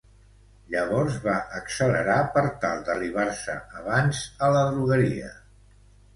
[0.75, 5.33] Llavors va accelerar per tal d'arribar-se abans a la drogueria.